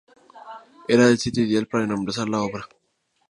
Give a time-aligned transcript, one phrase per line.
[0.87, 2.67] Era esa el sitio ideal para emplazar la obra.